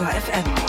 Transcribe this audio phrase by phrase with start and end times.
[0.00, 0.59] Detektor FM.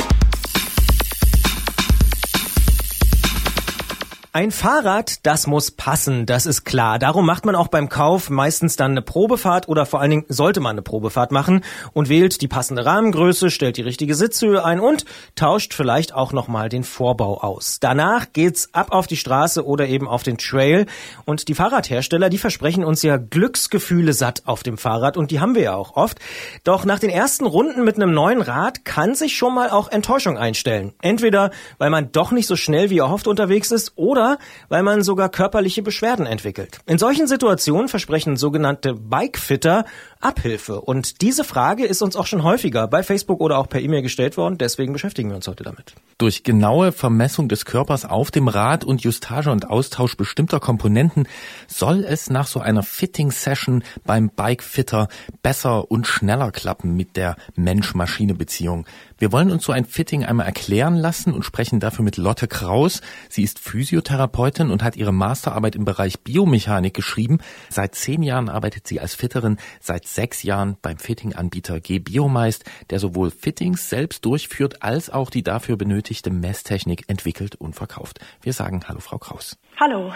[4.34, 7.00] Ein Fahrrad, das muss passen, das ist klar.
[7.00, 10.61] Darum macht man auch beim Kauf meistens dann eine Probefahrt oder vor allen Dingen sollte
[10.61, 15.04] man eine Probefahrt machen und wählt die passende Rahmengröße, stellt die richtige Sitzhöhe ein und
[15.36, 17.82] tauscht vielleicht auch nochmal den Vorbau aus.
[17.82, 20.86] Danach geht's ab auf die Straße oder eben auf den Trail
[21.25, 25.56] und die Fahrradhersteller, die versprechen uns ja Glücksgefühle satt auf dem Fahrrad und die haben
[25.56, 26.20] wir ja auch oft.
[26.64, 30.37] Doch nach den ersten Runden mit einem neuen Rad kann sich schon mal auch Enttäuschung
[30.37, 30.93] einstellen.
[31.01, 34.38] Entweder, weil man doch nicht so schnell wie erhofft unterwegs ist oder oder
[34.70, 36.80] weil man sogar körperliche Beschwerden entwickelt.
[36.86, 39.86] In solchen Situationen versprechen sogenannte Bikefitter
[40.20, 40.81] Abhilfe.
[40.81, 44.38] Und diese Frage ist uns auch schon häufiger bei Facebook oder auch per E-Mail gestellt
[44.38, 44.59] worden.
[44.59, 45.95] Deswegen beschäftigen wir uns heute damit.
[46.20, 51.28] Durch genaue Vermessung des Körpers auf dem Rad und Justage und Austausch bestimmter Komponenten
[51.67, 55.08] soll es nach so einer Fitting-Session beim Bikefitter
[55.42, 58.86] besser und schneller klappen mit der Mensch-Maschine-Beziehung.
[59.22, 63.02] Wir wollen uns so ein Fitting einmal erklären lassen und sprechen dafür mit Lotte Kraus.
[63.30, 67.38] Sie ist Physiotherapeutin und hat ihre Masterarbeit im Bereich Biomechanik geschrieben.
[67.69, 73.30] Seit zehn Jahren arbeitet sie als Fitterin, seit sechs Jahren beim Fitting-Anbieter G-Biomeist, der sowohl
[73.30, 78.19] Fittings selbst durchführt, als auch die dafür benötigte Messtechnik entwickelt und verkauft.
[78.42, 79.55] Wir sagen Hallo, Frau Kraus.
[79.84, 80.14] Hallo.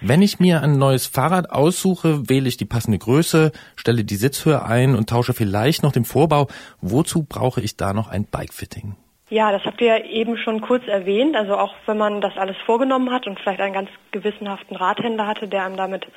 [0.00, 4.64] Wenn ich mir ein neues Fahrrad aussuche, wähle ich die passende Größe, stelle die Sitzhöhe
[4.64, 6.48] ein und tausche vielleicht noch den Vorbau.
[6.80, 8.96] Wozu brauche ich da noch ein Bike-Fitting?
[9.30, 11.36] Ja, das habt ihr ja eben schon kurz erwähnt.
[11.36, 15.46] Also auch wenn man das alles vorgenommen hat und vielleicht einen ganz gewissenhaften Rathändler hatte,
[15.46, 16.08] der einem damit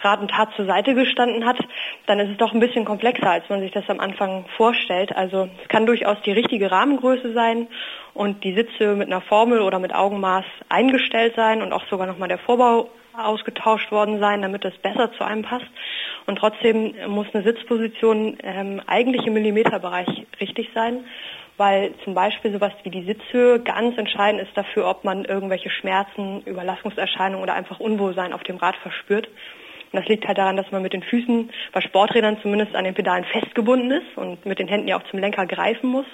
[0.00, 1.58] Rat und Tat zur Seite gestanden hat,
[2.06, 5.14] dann ist es doch ein bisschen komplexer, als man sich das am Anfang vorstellt.
[5.16, 7.68] Also es kann durchaus die richtige Rahmengröße sein
[8.14, 12.28] und die Sitze mit einer Formel oder mit Augenmaß eingestellt sein und auch sogar nochmal
[12.28, 15.66] der Vorbau ausgetauscht worden sein, damit es besser zu einem passt.
[16.26, 21.04] Und trotzdem muss eine Sitzposition ähm, eigentlich im Millimeterbereich richtig sein
[21.58, 26.40] weil zum Beispiel sowas wie die Sitzhöhe ganz entscheidend ist dafür, ob man irgendwelche Schmerzen,
[26.46, 29.28] Überlastungserscheinungen oder einfach Unwohlsein auf dem Rad verspürt.
[29.92, 32.94] Und das liegt halt daran, dass man mit den Füßen bei Sporträdern zumindest an den
[32.94, 36.06] Pedalen festgebunden ist und mit den Händen ja auch zum Lenker greifen muss.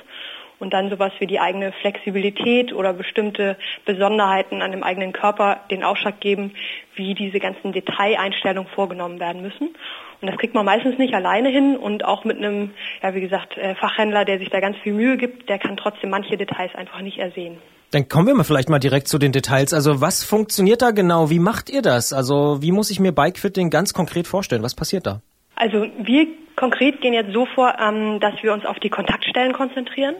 [0.60, 5.82] Und dann sowas wie die eigene Flexibilität oder bestimmte Besonderheiten an dem eigenen Körper den
[5.82, 6.54] Ausschlag geben,
[6.94, 9.74] wie diese ganzen Detaileinstellungen vorgenommen werden müssen.
[10.20, 12.70] Und das kriegt man meistens nicht alleine hin und auch mit einem,
[13.02, 16.10] ja wie gesagt, äh, Fachhändler, der sich da ganz viel Mühe gibt, der kann trotzdem
[16.10, 17.58] manche Details einfach nicht ersehen.
[17.90, 19.72] Dann kommen wir mal vielleicht mal direkt zu den Details.
[19.72, 21.30] Also was funktioniert da genau?
[21.30, 22.12] Wie macht ihr das?
[22.12, 24.62] Also wie muss ich mir Bikefitting ganz konkret vorstellen?
[24.62, 25.20] Was passiert da?
[25.56, 30.14] Also wir konkret gehen jetzt so vor, ähm, dass wir uns auf die Kontaktstellen konzentrieren.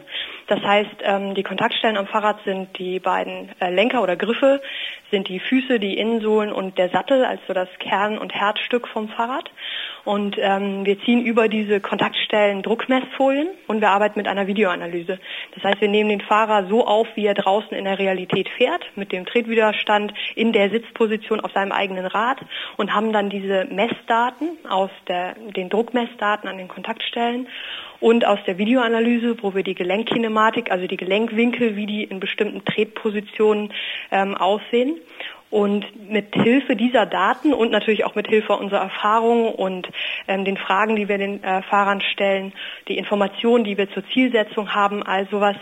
[0.47, 4.61] Das heißt, ähm, die Kontaktstellen am Fahrrad sind die beiden äh, Lenker oder Griffe,
[5.11, 9.49] sind die Füße, die Innensohlen und der Sattel, also das Kern- und Herzstück vom Fahrrad.
[10.05, 15.19] Und ähm, wir ziehen über diese Kontaktstellen Druckmessfolien und wir arbeiten mit einer Videoanalyse.
[15.55, 18.83] Das heißt, wir nehmen den Fahrer so auf, wie er draußen in der Realität fährt,
[18.95, 22.37] mit dem Tretwiderstand in der Sitzposition auf seinem eigenen Rad
[22.77, 27.47] und haben dann diese Messdaten aus der, den Druckmessdaten an den Kontaktstellen
[27.99, 32.63] und aus der Videoanalyse, wo wir die Gelenkkinematik, also die Gelenkwinkel, wie die in bestimmten
[32.63, 33.73] Tretpositionen
[34.11, 34.97] ähm, aussehen.
[35.55, 39.87] Und mit Hilfe dieser Daten und natürlich auch mit Hilfe unserer Erfahrungen und
[40.27, 42.51] ähm, den Fragen, die wir den äh, Fahrern stellen,
[42.89, 45.55] die Informationen, die wir zur Zielsetzung haben, all sowas,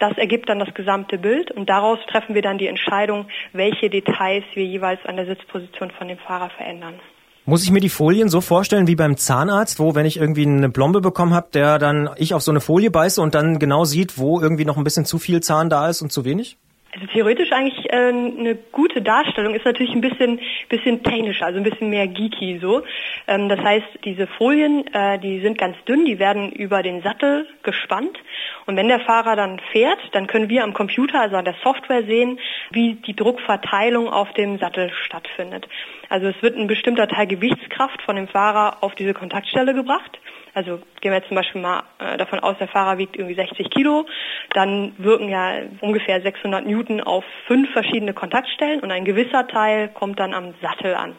[0.00, 4.44] das ergibt dann das gesamte Bild und daraus treffen wir dann die Entscheidung, welche Details
[4.52, 7.00] wir jeweils an der Sitzposition von dem Fahrer verändern.
[7.46, 10.68] Muss ich mir die Folien so vorstellen wie beim Zahnarzt, wo wenn ich irgendwie eine
[10.68, 14.18] Plombe bekommen habe, der dann ich auf so eine Folie beiße und dann genau sieht,
[14.18, 16.58] wo irgendwie noch ein bisschen zu viel Zahn da ist und zu wenig?
[16.94, 20.40] Also theoretisch eigentlich äh, eine gute Darstellung ist natürlich ein bisschen
[20.70, 22.82] bisschen technischer, also ein bisschen mehr geeky so.
[23.26, 27.46] Ähm, das heißt, diese Folien, äh, die sind ganz dünn, die werden über den Sattel
[27.62, 28.18] gespannt
[28.64, 32.04] und wenn der Fahrer dann fährt, dann können wir am Computer, also an der Software
[32.04, 32.38] sehen,
[32.70, 35.68] wie die Druckverteilung auf dem Sattel stattfindet.
[36.08, 40.18] Also es wird ein bestimmter Teil Gewichtskraft von dem Fahrer auf diese Kontaktstelle gebracht.
[40.58, 43.70] Also gehen wir jetzt zum Beispiel mal äh, davon aus, der Fahrer wiegt irgendwie 60
[43.70, 44.06] Kilo,
[44.54, 50.18] dann wirken ja ungefähr 600 Newton auf fünf verschiedene Kontaktstellen und ein gewisser Teil kommt
[50.18, 51.14] dann am Sattel an.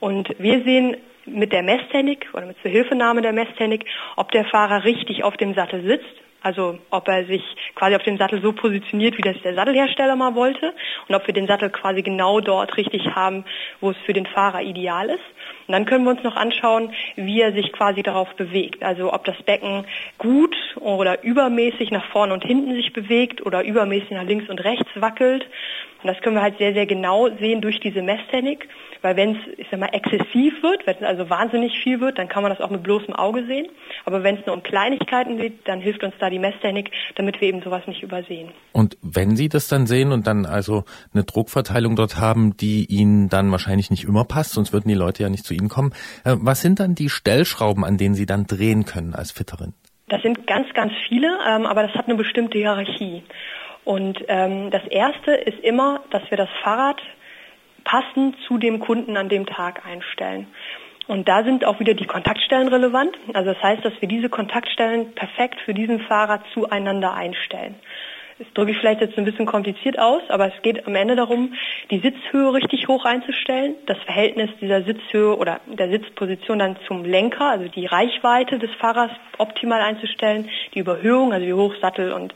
[0.00, 0.96] Und wir sehen
[1.26, 3.84] mit der Messtechnik oder mit Zuhilfenahme der Messtechnik,
[4.16, 7.42] ob der Fahrer richtig auf dem Sattel sitzt also ob er sich
[7.74, 10.74] quasi auf dem Sattel so positioniert, wie das der Sattelhersteller mal wollte
[11.08, 13.44] und ob wir den Sattel quasi genau dort richtig haben,
[13.80, 15.24] wo es für den Fahrer ideal ist.
[15.66, 18.82] Und dann können wir uns noch anschauen, wie er sich quasi darauf bewegt.
[18.82, 19.84] Also ob das Becken
[20.18, 24.88] gut oder übermäßig nach vorne und hinten sich bewegt oder übermäßig nach links und rechts
[24.94, 25.46] wackelt.
[26.02, 28.68] Und das können wir halt sehr, sehr genau sehen durch diese Messtechnik.
[29.02, 32.28] Weil wenn es, ich sag mal, exzessiv wird, wenn es also wahnsinnig viel wird, dann
[32.28, 33.68] kann man das auch mit bloßem Auge sehen.
[34.04, 37.48] Aber wenn es nur um Kleinigkeiten geht, dann hilft uns da die Messtechnik, damit wir
[37.48, 38.50] eben sowas nicht übersehen.
[38.72, 43.28] Und wenn Sie das dann sehen und dann also eine Druckverteilung dort haben, die Ihnen
[43.28, 45.92] dann wahrscheinlich nicht immer passt, sonst würden die Leute ja nicht zu Ihnen kommen,
[46.24, 49.74] äh, was sind dann die Stellschrauben, an denen Sie dann drehen können als Fitterin?
[50.08, 53.24] Das sind ganz, ganz viele, ähm, aber das hat eine bestimmte Hierarchie.
[53.84, 57.00] Und ähm, das erste ist immer, dass wir das Fahrrad
[57.86, 60.48] passend zu dem Kunden an dem Tag einstellen.
[61.06, 63.16] Und da sind auch wieder die Kontaktstellen relevant.
[63.32, 67.76] Also das heißt, dass wir diese Kontaktstellen perfekt für diesen Fahrer zueinander einstellen.
[68.38, 71.54] Das drücke ich vielleicht jetzt ein bisschen kompliziert aus, aber es geht am Ende darum,
[71.90, 77.46] die Sitzhöhe richtig hoch einzustellen, das Verhältnis dieser Sitzhöhe oder der Sitzposition dann zum Lenker,
[77.46, 82.34] also die Reichweite des Fahrers optimal einzustellen, die Überhöhung, also wie hoch Sattel und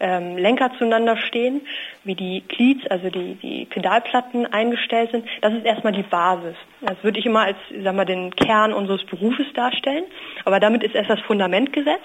[0.00, 1.60] ähm, Lenker zueinander stehen,
[2.04, 5.26] wie die Cleats, also die, die Pedalplatten eingestellt sind.
[5.40, 6.56] Das ist erstmal die Basis.
[6.80, 10.04] Das würde ich immer als, sagen wir, den Kern unseres Berufes darstellen.
[10.44, 12.02] Aber damit ist erst das Fundament gesetzt.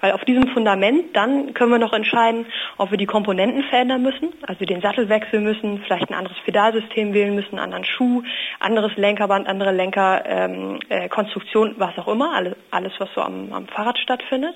[0.00, 2.46] Weil auf diesem Fundament dann können wir noch entscheiden,
[2.76, 7.12] ob wir die Komponenten verändern müssen, also den Sattel wechseln müssen, vielleicht ein anderes Pedalsystem
[7.14, 8.22] wählen müssen, einen anderen Schuh,
[8.60, 13.66] anderes Lenkerband, andere Lenkerkonstruktion, ähm, äh, was auch immer, alles, alles was so am, am
[13.66, 14.54] Fahrrad stattfindet.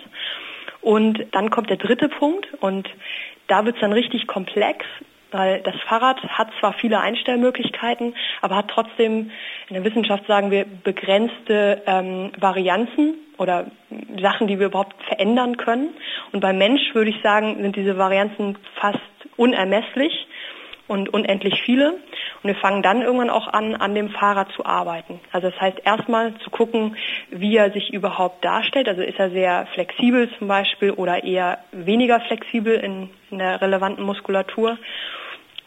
[0.80, 2.88] Und dann kommt der dritte Punkt und
[3.48, 4.86] da wird es dann richtig komplex,
[5.30, 9.30] weil das Fahrrad hat zwar viele Einstellmöglichkeiten, aber hat trotzdem,
[9.68, 13.66] in der Wissenschaft sagen wir, begrenzte ähm, Varianzen oder
[14.20, 15.90] Sachen, die wir überhaupt verändern können.
[16.32, 18.98] Und beim Mensch würde ich sagen, sind diese Varianzen fast
[19.36, 20.26] unermesslich
[20.90, 21.92] und unendlich viele.
[22.42, 25.20] Und wir fangen dann irgendwann auch an, an dem Fahrrad zu arbeiten.
[25.30, 26.96] Also das heißt erstmal zu gucken,
[27.30, 28.88] wie er sich überhaupt darstellt.
[28.88, 34.04] Also ist er sehr flexibel zum Beispiel oder eher weniger flexibel in, in der relevanten
[34.04, 34.78] Muskulatur.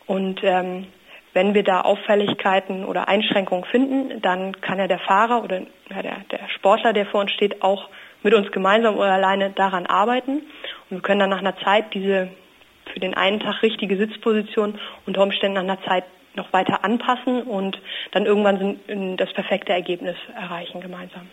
[0.05, 0.87] Und ähm,
[1.33, 6.17] wenn wir da Auffälligkeiten oder Einschränkungen finden, dann kann ja der Fahrer oder ja, der,
[6.31, 7.89] der Sportler, der vor uns steht, auch
[8.21, 10.43] mit uns gemeinsam oder alleine daran arbeiten.
[10.89, 12.29] Und wir können dann nach einer Zeit diese
[12.91, 16.03] für den einen Tag richtige Sitzposition unter Umständen nach einer Zeit
[16.35, 17.79] noch weiter anpassen und
[18.11, 21.29] dann irgendwann das perfekte Ergebnis erreichen gemeinsam.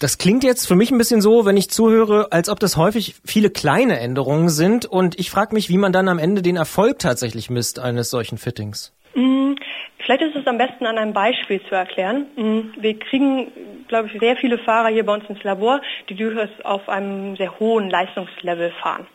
[0.00, 3.16] Das klingt jetzt für mich ein bisschen so, wenn ich zuhöre, als ob das häufig
[3.22, 6.98] viele kleine Änderungen sind und ich frage mich, wie man dann am Ende den Erfolg
[6.98, 8.96] tatsächlich misst eines solchen Fittings.
[9.14, 9.56] Mm,
[9.98, 12.28] vielleicht ist es am besten an einem Beispiel zu erklären.
[12.34, 13.52] Mm, wir kriegen,
[13.88, 17.60] glaube ich, sehr viele Fahrer hier bei uns ins Labor, die durchaus auf einem sehr
[17.60, 19.06] hohen Leistungslevel fahren.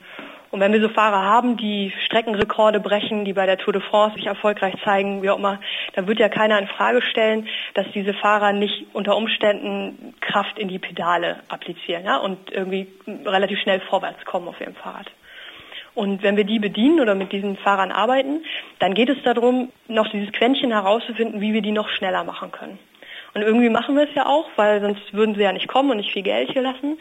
[0.55, 4.15] Und wenn wir so Fahrer haben, die Streckenrekorde brechen, die bei der Tour de France
[4.15, 5.59] sich erfolgreich zeigen, wie auch immer,
[5.95, 10.69] dann wird ja keiner in Frage stellen, dass diese Fahrer nicht unter Umständen Kraft in
[10.69, 12.87] die Pedale applizieren ja, und irgendwie
[13.25, 15.11] relativ schnell vorwärts kommen auf ihrem Fahrrad.
[15.93, 18.45] Und wenn wir die bedienen oder mit diesen Fahrern arbeiten,
[18.79, 22.79] dann geht es darum, noch dieses Quäntchen herauszufinden, wie wir die noch schneller machen können.
[23.33, 25.97] Und irgendwie machen wir es ja auch, weil sonst würden sie ja nicht kommen und
[25.97, 26.97] nicht viel Geld hier lassen.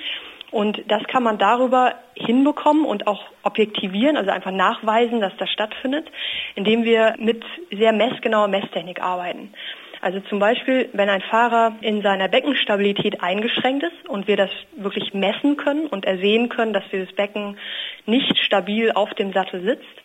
[0.54, 6.06] Und das kann man darüber hinbekommen und auch objektivieren, also einfach nachweisen, dass das stattfindet,
[6.54, 7.42] indem wir mit
[7.72, 9.52] sehr messgenauer Messtechnik arbeiten.
[10.00, 15.12] Also zum Beispiel, wenn ein Fahrer in seiner Beckenstabilität eingeschränkt ist und wir das wirklich
[15.12, 17.58] messen können und ersehen können, dass dieses Becken
[18.06, 20.03] nicht stabil auf dem Sattel sitzt,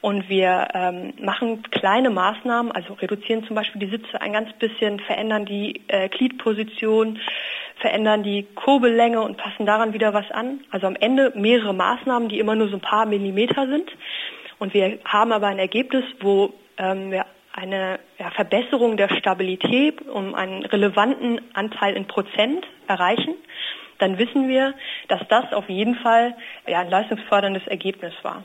[0.00, 5.00] und wir ähm, machen kleine Maßnahmen, also reduzieren zum Beispiel die Sitze ein ganz bisschen,
[5.00, 7.18] verändern die äh, Gliedposition,
[7.80, 10.60] verändern die Kurbellänge und passen daran wieder was an.
[10.70, 13.90] Also am Ende mehrere Maßnahmen, die immer nur so ein paar Millimeter sind.
[14.58, 20.34] Und wir haben aber ein Ergebnis, wo ähm, wir eine ja, Verbesserung der Stabilität um
[20.34, 23.34] einen relevanten Anteil in Prozent erreichen,
[23.98, 24.74] dann wissen wir,
[25.08, 26.36] dass das auf jeden Fall
[26.68, 28.44] ja, ein leistungsförderndes Ergebnis war.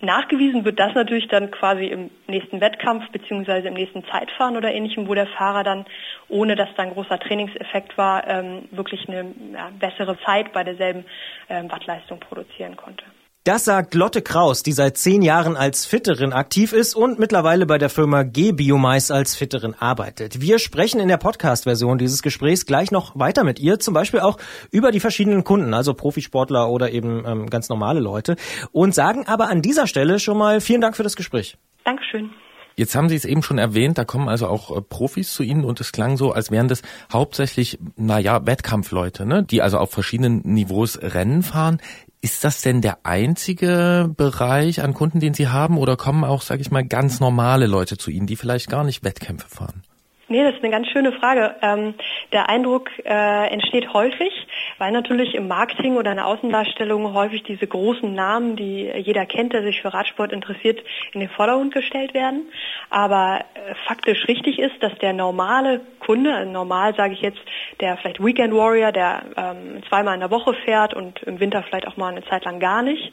[0.00, 5.08] Nachgewiesen wird das natürlich dann quasi im nächsten Wettkampf beziehungsweise im nächsten Zeitfahren oder ähnlichem,
[5.08, 5.86] wo der Fahrer dann,
[6.28, 11.04] ohne dass da ein großer Trainingseffekt war, ähm, wirklich eine ja, bessere Zeit bei derselben
[11.48, 13.04] ähm, Wattleistung produzieren konnte.
[13.46, 17.76] Das sagt Lotte Kraus, die seit zehn Jahren als Fitterin aktiv ist und mittlerweile bei
[17.76, 20.40] der Firma G-Biomais als Fitterin arbeitet.
[20.40, 24.38] Wir sprechen in der Podcast-Version dieses Gesprächs gleich noch weiter mit ihr, zum Beispiel auch
[24.70, 28.36] über die verschiedenen Kunden, also Profisportler oder eben ähm, ganz normale Leute
[28.72, 31.58] und sagen aber an dieser Stelle schon mal vielen Dank für das Gespräch.
[31.84, 32.30] Dankeschön.
[32.76, 35.64] Jetzt haben Sie es eben schon erwähnt, da kommen also auch äh, Profis zu Ihnen
[35.64, 36.80] und es klang so, als wären das
[37.12, 39.44] hauptsächlich, naja, Wettkampfleute, ne?
[39.44, 41.78] die also auf verschiedenen Niveaus Rennen fahren.
[42.24, 46.62] Ist das denn der einzige Bereich an Kunden, den Sie haben, oder kommen auch, sage
[46.62, 49.82] ich mal, ganz normale Leute zu Ihnen, die vielleicht gar nicht Wettkämpfe fahren?
[50.28, 51.54] Nee, das ist eine ganz schöne Frage.
[51.60, 51.92] Ähm,
[52.32, 54.32] der Eindruck äh, entsteht häufig,
[54.78, 59.52] weil natürlich im Marketing oder in der Außendarstellung häufig diese großen Namen, die jeder kennt,
[59.52, 62.48] der sich für Radsport interessiert, in den Vordergrund gestellt werden.
[62.90, 67.40] Aber äh, faktisch richtig ist, dass der normale Kunde, also normal sage ich jetzt,
[67.80, 71.86] der vielleicht Weekend Warrior, der ähm, zweimal in der Woche fährt und im Winter vielleicht
[71.86, 73.12] auch mal eine Zeit lang gar nicht,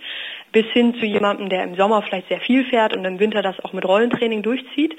[0.52, 3.60] bis hin zu jemandem, der im Sommer vielleicht sehr viel fährt und im Winter das
[3.64, 4.96] auch mit Rollentraining durchzieht,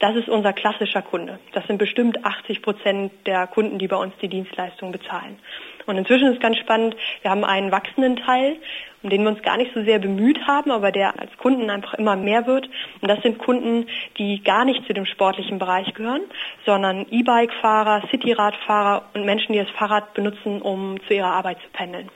[0.00, 1.38] das ist unser klassischer Kunde.
[1.52, 5.38] Das sind bestimmt 80 Prozent der Kunden, die bei uns die Dienstleistung bezahlen.
[5.86, 8.56] Und inzwischen ist ganz spannend, wir haben einen wachsenden Teil,
[9.02, 11.94] um den wir uns gar nicht so sehr bemüht haben, aber der als Kunden einfach
[11.94, 12.68] immer mehr wird.
[13.00, 13.86] Und das sind Kunden,
[14.18, 16.22] die gar nicht zu dem sportlichen Bereich gehören,
[16.64, 22.08] sondern E-Bike-Fahrer, Cityradfahrer und Menschen, die das Fahrrad benutzen, um zu ihrer Arbeit zu pendeln.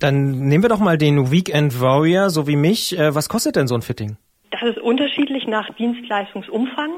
[0.00, 2.98] Dann nehmen wir doch mal den Weekend Warrior, so wie mich.
[2.98, 4.18] Äh, was kostet denn so ein Fitting?
[4.64, 6.92] Das ist unterschiedlich nach Dienstleistungsumfang.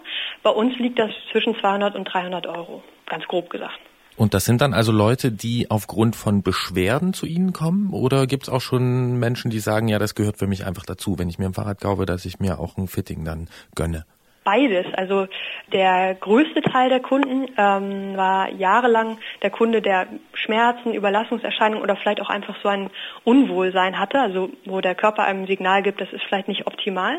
[0.44, 3.80] Bei uns liegt das zwischen 200 und 300 Euro, ganz grob gesagt.
[4.14, 7.92] Und das sind dann also Leute, die aufgrund von Beschwerden zu Ihnen kommen?
[7.92, 11.18] Oder gibt es auch schon Menschen, die sagen, ja, das gehört für mich einfach dazu,
[11.18, 14.06] wenn ich mir ein Fahrrad kaufe, dass ich mir auch ein Fitting dann gönne?
[14.46, 14.86] Beides.
[14.94, 15.26] Also
[15.72, 22.22] der größte Teil der Kunden ähm, war jahrelang der Kunde, der Schmerzen, Überlastungserscheinungen oder vielleicht
[22.22, 22.88] auch einfach so ein
[23.24, 27.18] Unwohlsein hatte, also wo der Körper einem ein Signal gibt, das ist vielleicht nicht optimal.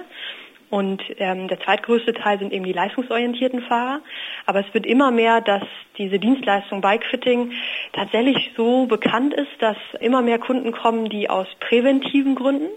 [0.69, 4.01] Und ähm, der zweitgrößte Teil sind eben die leistungsorientierten Fahrer.
[4.45, 5.63] Aber es wird immer mehr, dass
[5.97, 7.53] diese Dienstleistung Bikefitting
[7.93, 12.67] tatsächlich so bekannt ist, dass immer mehr Kunden kommen, die aus präventiven Gründen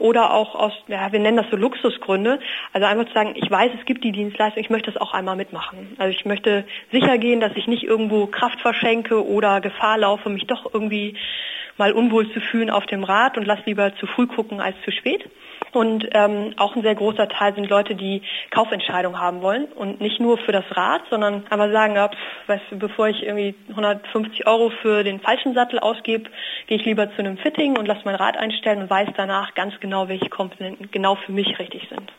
[0.00, 2.40] oder auch aus, ja, wir nennen das so Luxusgründe.
[2.72, 5.36] Also einfach zu sagen, ich weiß, es gibt die Dienstleistung, ich möchte das auch einmal
[5.36, 5.94] mitmachen.
[5.98, 10.46] Also ich möchte sicher gehen, dass ich nicht irgendwo Kraft verschenke oder Gefahr laufe, mich
[10.46, 11.16] doch irgendwie
[11.76, 14.90] mal unwohl zu fühlen auf dem Rad und lass lieber zu früh gucken als zu
[14.90, 15.28] spät.
[15.72, 20.20] Und ähm, auch ein sehr großer Teil sind Leute, die Kaufentscheidungen haben wollen und nicht
[20.20, 24.46] nur für das Rad, sondern aber sagen, ja, pff, weißt du, bevor ich irgendwie 150
[24.46, 26.30] Euro für den falschen Sattel ausgebe,
[26.66, 29.78] gehe ich lieber zu einem Fitting und lasse mein Rad einstellen und weiß danach ganz
[29.80, 32.10] genau, welche Komponenten genau für mich richtig sind.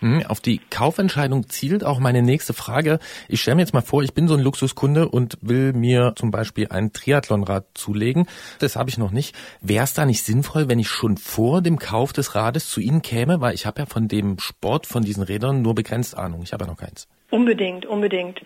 [0.00, 2.98] Mhm, auf die Kaufentscheidung zielt auch meine nächste Frage.
[3.28, 6.30] Ich stelle mir jetzt mal vor, ich bin so ein Luxuskunde und will mir zum
[6.30, 8.26] Beispiel ein Triathlonrad zulegen.
[8.60, 9.34] Das habe ich noch nicht.
[9.60, 13.02] Wäre es da nicht sinnvoll, wenn ich schon vor dem Kauf des Rades zu Ihnen
[13.02, 13.40] käme?
[13.40, 16.42] Weil ich habe ja von dem Sport, von diesen Rädern nur begrenzt Ahnung.
[16.42, 17.08] Ich habe ja noch keins.
[17.30, 18.40] Unbedingt, unbedingt.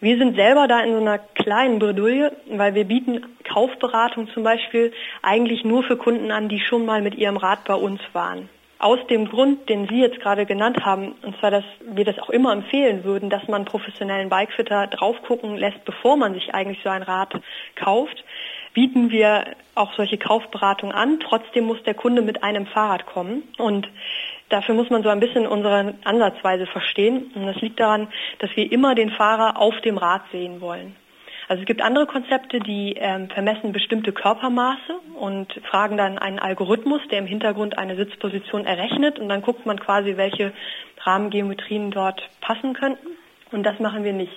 [0.00, 4.92] Wir sind selber da in so einer kleinen Bredouille, weil wir bieten Kaufberatung zum Beispiel
[5.22, 8.50] eigentlich nur für Kunden an, die schon mal mit ihrem Rad bei uns waren.
[8.78, 12.28] Aus dem Grund, den Sie jetzt gerade genannt haben, und zwar, dass wir das auch
[12.28, 16.90] immer empfehlen würden, dass man professionellen Bikefitter drauf gucken lässt, bevor man sich eigentlich so
[16.90, 17.32] ein Rad
[17.74, 18.22] kauft,
[18.74, 21.20] bieten wir auch solche Kaufberatungen an.
[21.20, 23.88] Trotzdem muss der Kunde mit einem Fahrrad kommen und
[24.50, 27.30] dafür muss man so ein bisschen unsere Ansatzweise verstehen.
[27.34, 28.08] Und das liegt daran,
[28.40, 30.94] dass wir immer den Fahrer auf dem Rad sehen wollen.
[31.48, 37.00] Also es gibt andere Konzepte, die ähm, vermessen bestimmte Körpermaße und fragen dann einen Algorithmus,
[37.10, 40.52] der im Hintergrund eine Sitzposition errechnet und dann guckt man quasi, welche
[41.02, 43.06] Rahmengeometrien dort passen könnten.
[43.52, 44.32] Und das machen wir nicht.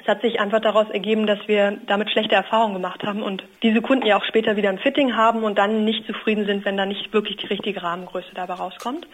[0.00, 3.80] Es hat sich einfach daraus ergeben, dass wir damit schlechte Erfahrungen gemacht haben und diese
[3.80, 6.84] Kunden ja auch später wieder ein Fitting haben und dann nicht zufrieden sind, wenn da
[6.84, 9.06] nicht wirklich die richtige Rahmengröße dabei rauskommt.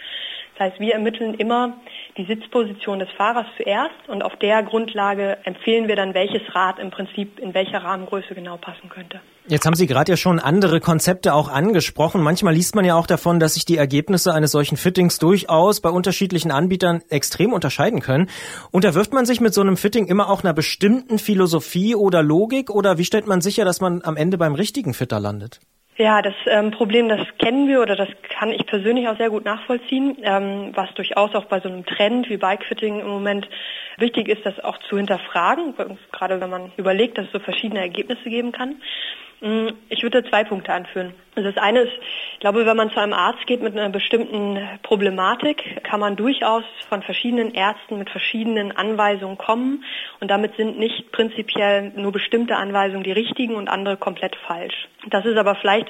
[0.60, 1.72] Das heißt, wir ermitteln immer
[2.18, 6.90] die Sitzposition des Fahrers zuerst und auf der Grundlage empfehlen wir dann, welches Rad im
[6.90, 9.20] Prinzip in welcher Rahmengröße genau passen könnte.
[9.46, 12.22] Jetzt haben Sie gerade ja schon andere Konzepte auch angesprochen.
[12.22, 15.88] Manchmal liest man ja auch davon, dass sich die Ergebnisse eines solchen Fittings durchaus bei
[15.88, 18.28] unterschiedlichen Anbietern extrem unterscheiden können.
[18.70, 22.98] Unterwirft man sich mit so einem Fitting immer auch einer bestimmten Philosophie oder Logik oder
[22.98, 25.60] wie stellt man sicher, dass man am Ende beim richtigen Fitter landet?
[26.00, 29.45] Ja, das ähm, Problem, das kennen wir oder das kann ich persönlich auch sehr gut
[29.45, 33.47] nachvollziehen, ähm, was durchaus auch bei so einem Trend wie Bikefitting im Moment
[33.99, 35.75] wichtig ist, das auch zu hinterfragen,
[36.11, 38.76] gerade wenn man überlegt, dass es so verschiedene Ergebnisse geben kann.
[39.40, 41.14] Mm, ich würde zwei Punkte anführen.
[41.35, 41.92] Also das eine ist,
[42.35, 46.64] ich glaube, wenn man zu einem Arzt geht mit einer bestimmten Problematik, kann man durchaus
[46.88, 49.85] von verschiedenen Ärzten mit verschiedenen Anweisungen kommen
[50.20, 54.88] und damit sind nicht prinzipiell nur bestimmte Anweisungen die richtigen und andere komplett falsch.
[55.09, 55.88] Das ist aber vielleicht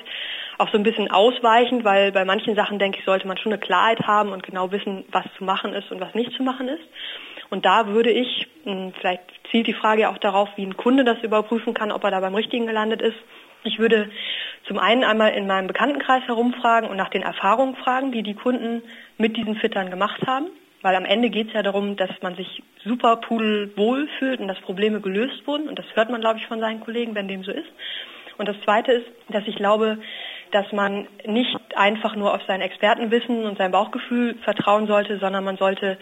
[0.59, 3.61] auch so ein bisschen ausweichend, weil bei manchen Sachen, denke ich, sollte man schon eine
[3.61, 6.85] Klarheit haben und genau wissen, was zu machen ist und was nicht zu machen ist.
[7.51, 11.23] Und da würde ich, hm, vielleicht zielt die Frage auch darauf, wie ein Kunde das
[11.23, 13.19] überprüfen kann, ob er da beim Richtigen gelandet ist.
[13.65, 14.11] Ich würde
[14.67, 18.83] zum einen einmal in meinem Bekanntenkreis herumfragen und nach den Erfahrungen fragen, die die Kunden
[19.19, 20.47] mit diesen Fittern gemacht haben.
[20.83, 24.59] Weil am Ende geht es ja darum, dass man sich super pudelwohl fühlt und dass
[24.61, 25.69] Probleme gelöst wurden.
[25.69, 27.69] Und das hört man, glaube ich, von seinen Kollegen, wenn dem so ist.
[28.39, 29.99] Und das Zweite ist, dass ich glaube,
[30.53, 35.59] dass man nicht einfach nur auf sein Expertenwissen und sein Bauchgefühl vertrauen sollte, sondern man
[35.59, 35.99] sollte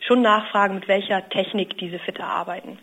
[0.00, 2.78] schon nachfragen, mit welcher Technik diese Fitter arbeiten.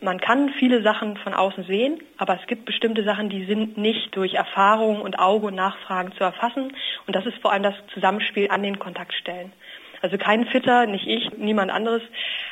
[0.00, 4.14] Man kann viele Sachen von außen sehen, aber es gibt bestimmte Sachen, die sind nicht
[4.14, 6.72] durch Erfahrung und Auge und Nachfragen zu erfassen.
[7.06, 9.52] Und das ist vor allem das Zusammenspiel an den Kontaktstellen.
[10.00, 12.02] Also kein Fitter, nicht ich, niemand anderes,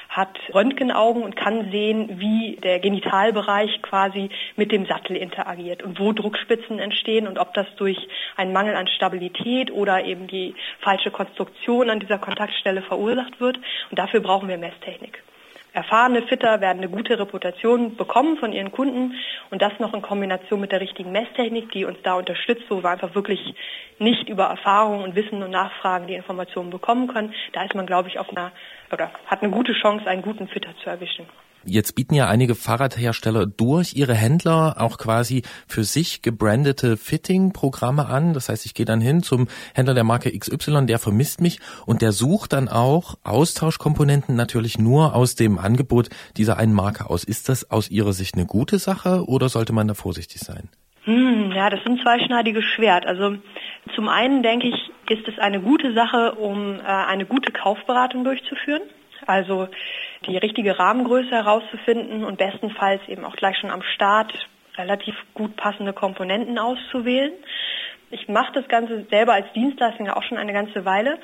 [0.09, 6.13] hat Röntgenaugen und kann sehen, wie der Genitalbereich quasi mit dem Sattel interagiert und wo
[6.13, 7.99] Druckspitzen entstehen und ob das durch
[8.37, 13.59] einen Mangel an Stabilität oder eben die falsche Konstruktion an dieser Kontaktstelle verursacht wird.
[13.91, 15.23] Und dafür brauchen wir Messtechnik
[15.77, 19.15] erfahrene Fitter werden eine gute Reputation bekommen von ihren Kunden
[19.51, 22.89] und das noch in Kombination mit der richtigen Messtechnik, die uns da unterstützt, wo wir
[22.89, 23.55] einfach wirklich
[23.99, 27.35] nicht über Erfahrung und Wissen und Nachfragen die Informationen bekommen können.
[27.53, 28.53] Da ist man, glaube ich, auf einer
[28.91, 31.27] oder hat eine gute Chance, einen guten Fitter zu erwischen.
[31.69, 38.35] Jetzt bieten ja einige Fahrradhersteller durch ihre Händler auch quasi für sich gebrandete Fitting-Programme an.
[38.35, 42.03] Das heißt, ich gehe dann hin zum Händler der Marke XY, der vermisst mich und
[42.03, 47.25] der sucht dann auch Austauschkomponenten natürlich nur aus dem Angebot dieser einen Marke aus.
[47.25, 50.69] Ist das aus Ihrer Sicht eine gute Sache oder sollte man da vorsichtig sein?
[51.03, 53.07] Hm, ja, das ein zweischneidiges Schwert.
[53.07, 53.39] Also
[53.95, 58.83] zum einen denke ich, ist es eine gute Sache, um äh, eine gute Kaufberatung durchzuführen.
[59.27, 59.69] Also
[60.27, 64.33] die richtige Rahmengröße herauszufinden und bestenfalls eben auch gleich schon am Start
[64.77, 67.33] relativ gut passende Komponenten auszuwählen.
[68.11, 71.19] Ich mache das Ganze selber als Dienstleistung auch schon eine ganze Weile.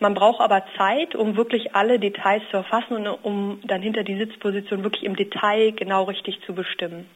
[0.00, 4.16] Man braucht aber Zeit, um wirklich alle Details zu erfassen und um dann hinter die
[4.16, 7.08] Sitzposition wirklich im Detail genau richtig zu bestimmen.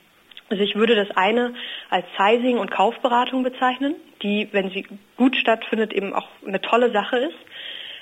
[0.48, 1.54] Also ich würde das eine
[1.90, 7.18] als Sizing und Kaufberatung bezeichnen, die, wenn sie gut stattfindet, eben auch eine tolle Sache
[7.18, 7.36] ist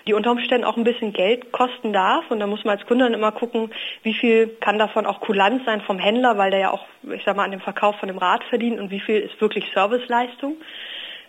[0.09, 2.31] die unter Umständen auch ein bisschen Geld kosten darf.
[2.31, 3.71] Und da muss man als Kunde dann immer gucken,
[4.03, 7.37] wie viel kann davon auch Kulanz sein vom Händler, weil der ja auch, ich sag
[7.37, 10.57] mal, an dem Verkauf von dem Rad verdient und wie viel ist wirklich Serviceleistung.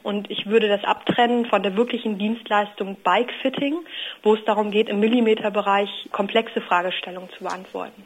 [0.01, 3.79] Und ich würde das abtrennen von der wirklichen Dienstleistung Bike-Fitting,
[4.23, 8.05] wo es darum geht, im Millimeterbereich komplexe Fragestellungen zu beantworten.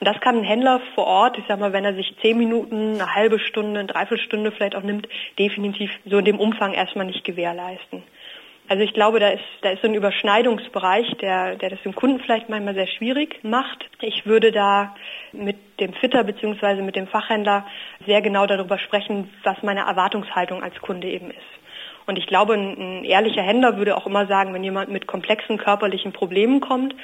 [0.00, 2.94] Und das kann ein Händler vor Ort, ich sag mal, wenn er sich zehn Minuten,
[2.94, 5.08] eine halbe Stunde, eine Dreiviertelstunde vielleicht auch nimmt,
[5.38, 8.02] definitiv so in dem Umfang erstmal nicht gewährleisten.
[8.68, 12.18] Also ich glaube, da ist, da ist so ein Überschneidungsbereich, der, der das dem Kunden
[12.20, 13.88] vielleicht manchmal sehr schwierig macht.
[14.00, 14.94] Ich würde da
[15.32, 16.82] mit dem Fitter bzw.
[16.82, 17.64] mit dem Fachhändler
[18.06, 21.65] sehr genau darüber sprechen, was meine Erwartungshaltung als Kunde eben ist.
[22.06, 26.12] Und ich glaube, ein, ehrlicher Händler würde auch immer sagen, wenn jemand mit komplexen körperlichen
[26.12, 26.94] Problemen kommt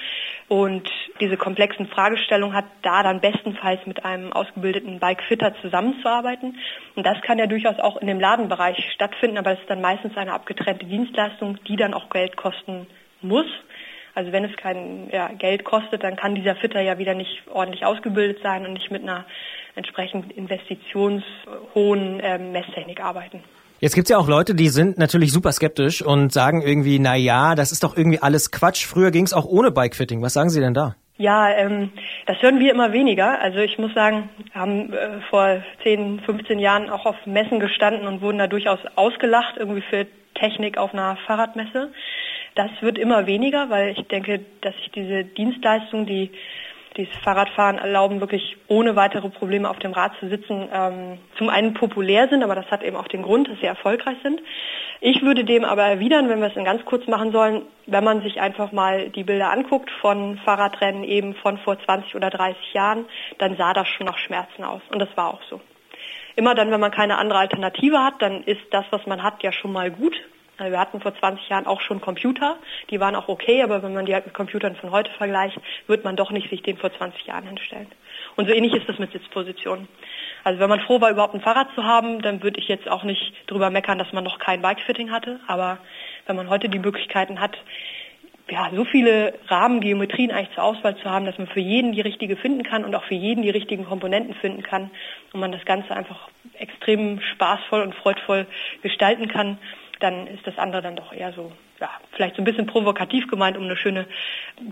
[0.49, 0.89] und
[1.21, 6.59] diese komplexen Fragestellungen hat, da dann bestenfalls mit einem ausgebildeten Bikefitter zusammenzuarbeiten.
[6.95, 10.17] Und das kann ja durchaus auch in dem Ladenbereich stattfinden, aber es ist dann meistens
[10.17, 12.87] eine abgetrennte Dienstleistung, die dann auch Geld kosten
[13.23, 13.47] muss.
[14.15, 17.85] Also wenn es kein ja, Geld kostet, dann kann dieser Fitter ja wieder nicht ordentlich
[17.85, 19.25] ausgebildet sein und nicht mit einer
[19.75, 23.43] entsprechend investitionshohen äh, Messtechnik arbeiten.
[23.81, 27.57] Jetzt gibt's ja auch Leute, die sind natürlich super skeptisch und sagen irgendwie, na ja,
[27.57, 28.87] das ist doch irgendwie alles Quatsch.
[28.87, 30.23] Früher ging's auch ohne Bikefitting.
[30.23, 30.95] Was sagen Sie denn da?
[31.17, 31.91] Ja, ähm,
[32.27, 33.41] das hören wir immer weniger.
[33.41, 38.07] Also ich muss sagen, wir haben äh, vor 10, 15 Jahren auch auf Messen gestanden
[38.07, 41.93] und wurden da durchaus ausgelacht, irgendwie für Technik auf einer Fahrradmesse.
[42.55, 46.31] Das wird immer weniger, weil ich denke, dass sich diese Dienstleistung, die
[46.97, 51.75] dieses Fahrradfahren erlauben, wirklich ohne weitere Probleme auf dem Rad zu sitzen, ähm, zum einen
[51.75, 54.43] populär sind, aber das hat eben auch den Grund, dass sie erfolgreich sind.
[55.01, 58.23] Ich würde dem aber erwidern, wenn wir es in ganz kurz machen sollen, wenn man
[58.23, 63.07] sich einfach mal die Bilder anguckt von Fahrradrennen eben von vor 20 oder 30 Jahren,
[63.39, 64.83] dann sah das schon nach Schmerzen aus.
[64.91, 65.61] Und das war auch so.
[66.37, 69.53] Immer dann, wenn man keine andere Alternative hat, dann ist das, was man hat, ja
[69.53, 70.15] schon mal gut.
[70.59, 72.57] Wir hatten vor 20 Jahren auch schon Computer,
[72.91, 76.05] die waren auch okay, aber wenn man die halt mit Computern von heute vergleicht, wird
[76.05, 77.89] man doch nicht sich den vor 20 Jahren hinstellen.
[78.37, 79.89] Und so ähnlich ist das mit Sitzpositionen.
[80.45, 83.03] Also wenn man froh war, überhaupt ein Fahrrad zu haben, dann würde ich jetzt auch
[83.03, 85.41] nicht drüber meckern, dass man noch kein Bikefitting hatte.
[85.47, 85.79] Aber
[86.27, 87.57] wenn man heute die Möglichkeiten hat,
[88.51, 92.37] ja, so viele Rahmengeometrien eigentlich zur Auswahl zu haben, dass man für jeden die richtige
[92.37, 94.91] finden kann und auch für jeden die richtigen Komponenten finden kann
[95.33, 98.47] und man das Ganze einfach extrem spaßvoll und freudvoll
[98.83, 99.59] gestalten kann,
[100.03, 103.57] dann ist das andere dann doch eher so, ja, vielleicht so ein bisschen provokativ gemeint,
[103.57, 104.07] um eine schöne,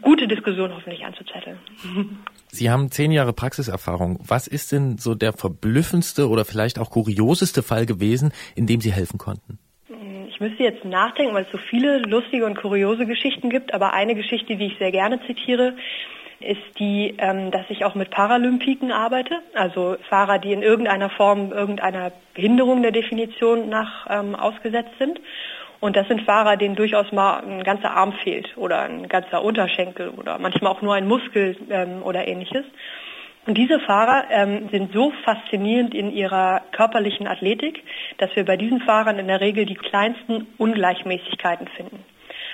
[0.03, 1.59] gute Diskussion hoffentlich anzuzetteln.
[2.49, 4.19] Sie haben zehn Jahre Praxiserfahrung.
[4.27, 8.93] Was ist denn so der verblüffendste oder vielleicht auch kurioseste Fall gewesen, in dem Sie
[8.93, 9.59] helfen konnten?
[10.29, 14.14] Ich müsste jetzt nachdenken, weil es so viele lustige und kuriose Geschichten gibt, aber eine
[14.14, 15.77] Geschichte, die ich sehr gerne zitiere,
[16.40, 21.53] ist die, ähm, dass ich auch mit Paralympiken arbeite, also Fahrer, die in irgendeiner Form
[21.53, 25.20] irgendeiner Behinderung der Definition nach ähm, ausgesetzt sind.
[25.81, 30.11] Und das sind Fahrer, denen durchaus mal ein ganzer Arm fehlt oder ein ganzer Unterschenkel
[30.11, 32.64] oder manchmal auch nur ein Muskel ähm, oder ähnliches.
[33.46, 37.83] Und diese Fahrer ähm, sind so faszinierend in ihrer körperlichen Athletik,
[38.18, 42.05] dass wir bei diesen Fahrern in der Regel die kleinsten Ungleichmäßigkeiten finden.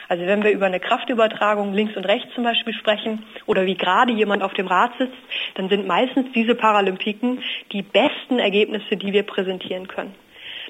[0.09, 4.13] Also wenn wir über eine Kraftübertragung links und rechts zum Beispiel sprechen oder wie gerade
[4.13, 5.17] jemand auf dem Rad sitzt,
[5.55, 7.43] dann sind meistens diese Paralympiken
[7.73, 10.15] die besten Ergebnisse, die wir präsentieren können.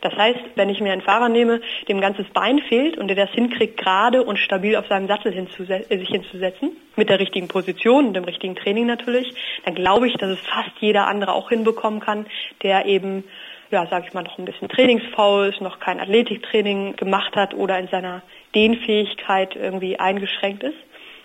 [0.02, 3.30] Das heißt, wenn ich mir einen Fahrer nehme, dem ganzes Bein fehlt und der das
[3.30, 8.14] hinkriegt, gerade und stabil auf seinem Sattel äh, sich hinzusetzen, mit der richtigen Position und
[8.14, 12.26] dem richtigen Training natürlich, dann glaube ich, dass es fast jeder andere auch hinbekommen kann,
[12.62, 13.24] der eben
[13.70, 17.78] ja, sage ich mal, noch ein bisschen trainingsfaul ist, noch kein Athletiktraining gemacht hat oder
[17.78, 18.22] in seiner
[18.54, 20.76] Dehnfähigkeit irgendwie eingeschränkt ist.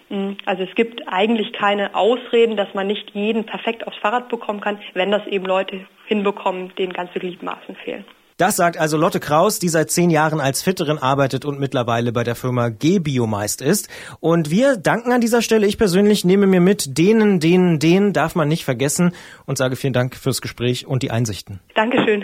[0.09, 4.61] Mm, also es gibt eigentlich keine Ausreden, dass man nicht jeden perfekt aufs Fahrrad bekommen
[4.61, 8.05] kann, wenn das eben Leute hinbekommen, denen ganze Gliedmaßen fehlen.
[8.41, 12.23] Das sagt also Lotte Kraus, die seit zehn Jahren als Fitterin arbeitet und mittlerweile bei
[12.23, 13.87] der Firma G-Biomeist ist.
[14.19, 15.67] Und wir danken an dieser Stelle.
[15.67, 19.13] Ich persönlich nehme mir mit, denen, denen, denen darf man nicht vergessen
[19.45, 21.59] und sage vielen Dank fürs Gespräch und die Einsichten.
[21.75, 22.23] Dankeschön.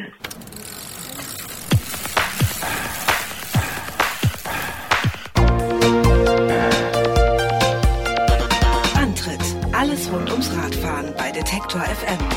[8.96, 9.40] Antritt.
[9.72, 12.37] Alles rund ums Radfahren bei Detektor FM.